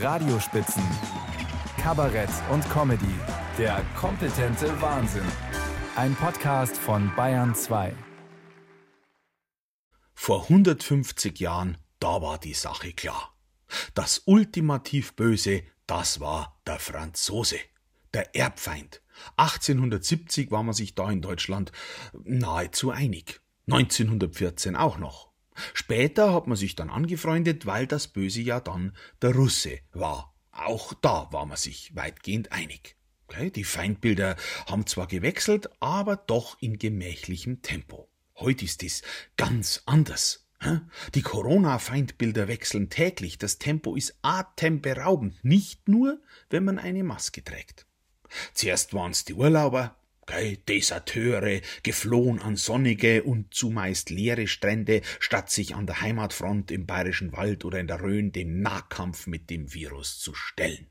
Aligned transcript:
Radiospitzen, 0.00 0.82
Kabarett 1.80 2.30
und 2.50 2.68
Comedy. 2.70 3.14
Der 3.56 3.82
kompetente 3.98 4.80
Wahnsinn. 4.82 5.24
Ein 5.96 6.14
Podcast 6.14 6.76
von 6.76 7.10
Bayern 7.16 7.54
2. 7.54 7.94
Vor 10.12 10.42
150 10.42 11.40
Jahren, 11.40 11.78
da 11.98 12.20
war 12.20 12.38
die 12.38 12.52
Sache 12.52 12.92
klar. 12.92 13.34
Das 13.94 14.22
ultimativ 14.26 15.14
Böse, 15.14 15.62
das 15.86 16.20
war 16.20 16.60
der 16.66 16.78
Franzose, 16.78 17.58
der 18.12 18.34
Erbfeind. 18.34 19.00
1870 19.36 20.50
war 20.50 20.62
man 20.62 20.74
sich 20.74 20.94
da 20.94 21.10
in 21.10 21.22
Deutschland 21.22 21.72
nahezu 22.24 22.90
einig. 22.90 23.40
1914 23.68 24.76
auch 24.76 24.98
noch. 24.98 25.30
Später 25.74 26.32
hat 26.32 26.46
man 26.46 26.56
sich 26.56 26.74
dann 26.74 26.90
angefreundet, 26.90 27.66
weil 27.66 27.86
das 27.86 28.08
Böse 28.08 28.40
ja 28.40 28.60
dann 28.60 28.96
der 29.22 29.34
Russe 29.34 29.78
war. 29.92 30.34
Auch 30.50 30.94
da 30.94 31.28
war 31.32 31.46
man 31.46 31.56
sich 31.56 31.94
weitgehend 31.94 32.52
einig. 32.52 32.96
Okay, 33.28 33.50
die 33.50 33.64
Feindbilder 33.64 34.36
haben 34.66 34.86
zwar 34.86 35.06
gewechselt, 35.06 35.68
aber 35.80 36.16
doch 36.16 36.56
in 36.60 36.78
gemächlichem 36.78 37.60
Tempo. 37.60 38.08
Heute 38.36 38.64
ist 38.64 38.82
es 38.82 39.02
ganz 39.36 39.82
anders. 39.86 40.46
Die 41.14 41.22
Corona-Feindbilder 41.22 42.48
wechseln 42.48 42.88
täglich, 42.88 43.38
das 43.38 43.58
Tempo 43.58 43.96
ist 43.96 44.18
atemberaubend, 44.22 45.44
nicht 45.44 45.88
nur, 45.88 46.20
wenn 46.50 46.64
man 46.64 46.78
eine 46.78 47.02
Maske 47.04 47.44
trägt. 47.44 47.86
Zuerst 48.54 48.94
waren's 48.94 49.24
die 49.24 49.34
Urlauber, 49.34 49.96
Okay, 50.28 50.58
Deserteure, 50.68 51.60
geflohen 51.84 52.40
an 52.42 52.56
sonnige 52.56 53.22
und 53.22 53.54
zumeist 53.54 54.10
leere 54.10 54.48
Strände, 54.48 55.02
statt 55.20 55.52
sich 55.52 55.76
an 55.76 55.86
der 55.86 56.00
Heimatfront 56.00 56.72
im 56.72 56.84
bayerischen 56.84 57.32
Wald 57.32 57.64
oder 57.64 57.78
in 57.78 57.86
der 57.86 58.02
Rhön 58.02 58.32
dem 58.32 58.60
Nahkampf 58.60 59.28
mit 59.28 59.50
dem 59.50 59.72
Virus 59.72 60.18
zu 60.18 60.34
stellen. 60.34 60.88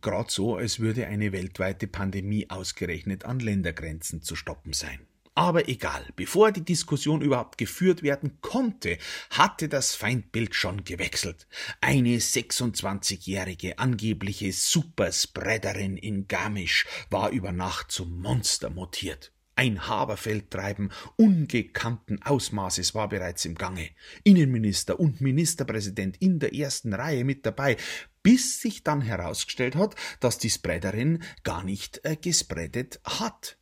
Grad 0.00 0.30
so, 0.30 0.54
als 0.56 0.78
würde 0.78 1.08
eine 1.08 1.32
weltweite 1.32 1.88
Pandemie 1.88 2.48
ausgerechnet 2.48 3.24
an 3.24 3.40
Ländergrenzen 3.40 4.22
zu 4.22 4.36
stoppen 4.36 4.72
sein. 4.72 5.00
Aber 5.36 5.68
egal, 5.68 6.02
bevor 6.16 6.50
die 6.50 6.64
Diskussion 6.64 7.20
überhaupt 7.20 7.58
geführt 7.58 8.02
werden 8.02 8.40
konnte, 8.40 8.96
hatte 9.28 9.68
das 9.68 9.94
Feindbild 9.94 10.54
schon 10.54 10.82
gewechselt. 10.84 11.46
Eine 11.82 12.16
26-jährige 12.16 13.78
angebliche 13.78 14.50
Superspreaderin 14.50 15.98
in 15.98 16.26
Garmisch 16.26 16.86
war 17.10 17.28
über 17.32 17.52
Nacht 17.52 17.92
zum 17.92 18.22
Monster 18.22 18.70
mutiert. 18.70 19.30
Ein 19.56 19.86
Haberfeldtreiben 19.86 20.90
ungekannten 21.16 22.22
Ausmaßes 22.22 22.94
war 22.94 23.10
bereits 23.10 23.44
im 23.44 23.56
Gange. 23.56 23.90
Innenminister 24.24 24.98
und 24.98 25.20
Ministerpräsident 25.20 26.16
in 26.16 26.38
der 26.38 26.54
ersten 26.54 26.94
Reihe 26.94 27.24
mit 27.24 27.44
dabei, 27.44 27.76
bis 28.22 28.62
sich 28.62 28.84
dann 28.84 29.02
herausgestellt 29.02 29.76
hat, 29.76 29.96
dass 30.20 30.38
die 30.38 30.50
Spreaderin 30.50 31.22
gar 31.42 31.62
nicht 31.62 32.00
äh, 32.04 32.16
gespreadet 32.16 33.00
hat. 33.04 33.58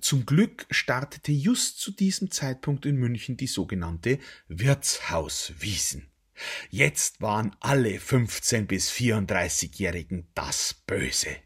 Zum 0.00 0.26
Glück 0.26 0.66
startete 0.70 1.32
just 1.32 1.80
zu 1.80 1.92
diesem 1.92 2.30
Zeitpunkt 2.30 2.84
in 2.84 2.96
München 2.96 3.36
die 3.36 3.46
sogenannte 3.46 4.18
Wirtshauswiesen. 4.48 6.08
Jetzt 6.70 7.20
waren 7.20 7.56
alle 7.60 7.98
15 7.98 8.66
bis 8.66 8.90
34-Jährigen 8.90 10.28
das 10.34 10.74
Böse. 10.86 11.36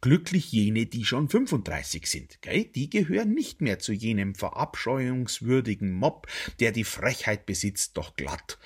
Glücklich 0.00 0.52
jene, 0.52 0.86
die 0.86 1.04
schon 1.04 1.28
35 1.28 2.06
sind, 2.06 2.42
gell? 2.42 2.64
die 2.64 2.90
gehören 2.90 3.32
nicht 3.32 3.62
mehr 3.62 3.78
zu 3.78 3.92
jenem 3.92 4.34
verabscheuungswürdigen 4.34 5.92
Mob, 5.92 6.26
der 6.60 6.72
die 6.72 6.84
Frechheit 6.84 7.46
besitzt, 7.46 7.96
doch 7.96 8.14
glatt 8.16 8.58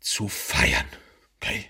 zu 0.00 0.28
feiern. 0.28 0.86
Gell? 1.40 1.64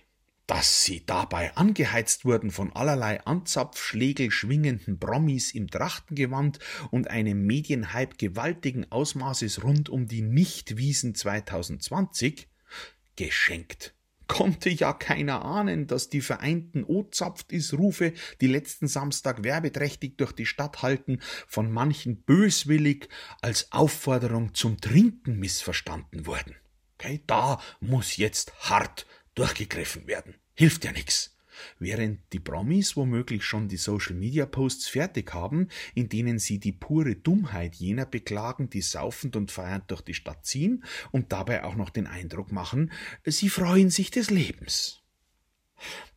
Dass 0.47 0.85
sie 0.85 1.05
dabei 1.07 1.57
angeheizt 1.57 2.25
wurden 2.25 2.51
von 2.51 2.73
allerlei 2.73 3.25
Anzapfschlägel 3.25 4.31
schwingenden 4.31 4.99
Promis 4.99 5.53
im 5.53 5.69
Trachtengewand 5.69 6.59
und 6.91 7.09
einem 7.09 7.47
Medienhype 7.47 8.16
gewaltigen 8.16 8.91
Ausmaßes 8.91 9.62
rund 9.62 9.89
um 9.89 10.06
die 10.06 10.22
Nichtwiesen 10.22 11.15
2020, 11.15 12.49
geschenkt. 13.16 13.94
Konnte 14.28 14.71
ja 14.71 14.94
keiner 14.94 15.44
ahnen, 15.44 15.87
dass 15.87 16.09
die 16.09 16.22
vereinten 16.22 16.84
O-Zapft 16.84 17.53
ist 17.53 17.75
Rufe, 17.75 18.15
die 18.41 18.47
letzten 18.47 18.89
Samstag 18.89 19.45
werbeträchtig 19.45 20.16
durch 20.16 20.33
die 20.33 20.47
Stadt 20.47 20.83
halten, 20.83 21.21
von 21.47 21.71
manchen 21.71 22.22
böswillig 22.22 23.09
als 23.43 23.71
Aufforderung 23.72 24.55
zum 24.55 24.81
Trinken 24.81 25.39
missverstanden 25.39 26.25
wurden. 26.27 26.56
Okay, 26.95 27.22
da 27.27 27.61
muss 27.81 28.16
jetzt 28.16 28.55
hart 28.71 29.06
durchgegriffen 29.34 30.06
werden. 30.06 30.34
Hilft 30.54 30.84
ja 30.84 30.93
nix. 30.93 31.37
Während 31.78 32.20
die 32.32 32.41
Promis 32.41 32.97
womöglich 32.97 33.44
schon 33.44 33.69
die 33.69 33.76
Social 33.76 34.15
Media 34.15 34.47
Posts 34.47 34.88
fertig 34.88 35.32
haben, 35.34 35.69
in 35.94 36.09
denen 36.09 36.38
sie 36.38 36.59
die 36.59 36.72
pure 36.72 37.16
Dummheit 37.16 37.75
jener 37.75 38.06
beklagen, 38.06 38.71
die 38.71 38.82
saufend 38.82 39.37
und 39.37 39.50
feiernd 39.50 39.91
durch 39.91 40.00
die 40.00 40.15
Stadt 40.15 40.47
ziehen 40.47 40.84
und 41.10 41.32
dabei 41.32 41.65
auch 41.65 41.75
noch 41.75 41.91
den 41.91 42.06
Eindruck 42.06 42.53
machen, 42.53 42.91
sie 43.25 43.48
freuen 43.48 43.91
sich 43.91 44.10
des 44.10 44.31
Lebens. 44.31 45.03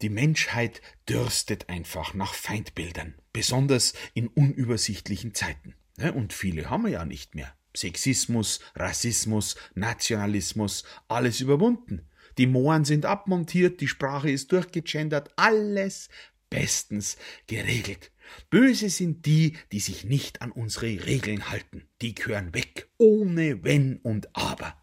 Die 0.02 0.10
Menschheit 0.10 0.82
dürstet 1.10 1.70
einfach 1.70 2.14
nach 2.14 2.34
Feindbildern, 2.34 3.16
besonders 3.34 3.94
in 4.14 4.28
unübersichtlichen 4.28 5.34
Zeiten. 5.34 5.76
Und 6.14 6.34
viele 6.34 6.70
haben 6.70 6.84
wir 6.84 6.92
ja 6.92 7.06
nicht 7.06 7.36
mehr. 7.36 7.56
Sexismus, 7.76 8.60
Rassismus, 8.76 9.56
Nationalismus, 9.74 10.84
alles 11.08 11.42
überwunden. 11.42 12.08
Die 12.38 12.48
Mohren 12.48 12.86
sind 12.86 13.06
abmontiert, 13.06 13.82
die 13.82 13.88
Sprache 13.88 14.30
ist 14.30 14.52
durchgegendert, 14.52 15.32
alles 15.36 16.10
bestens 16.50 17.18
geregelt. 17.48 18.12
Böse 18.50 18.90
sind 18.90 19.26
die, 19.26 19.58
die 19.72 19.80
sich 19.80 20.04
nicht 20.04 20.42
an 20.42 20.52
unsere 20.52 21.06
Regeln 21.06 21.50
halten. 21.50 21.88
Die 22.02 22.16
gehören 22.16 22.54
weg, 22.54 22.90
ohne 22.98 23.64
Wenn 23.64 23.98
und 23.98 24.36
Aber. 24.36 24.76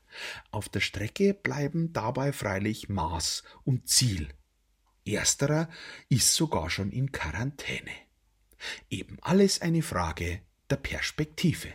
Auf 0.50 0.68
der 0.68 0.80
Strecke 0.80 1.34
bleiben 1.34 1.92
dabei 1.92 2.32
freilich 2.32 2.88
Maß 2.88 3.42
und 3.64 3.88
Ziel. 3.88 4.28
Ersterer 5.04 5.68
ist 6.08 6.34
sogar 6.34 6.70
schon 6.70 6.92
in 6.92 7.10
Quarantäne. 7.10 7.92
Eben 8.90 9.18
alles 9.20 9.60
eine 9.60 9.82
Frage 9.82 10.42
der 10.70 10.76
Perspektive. 10.76 11.68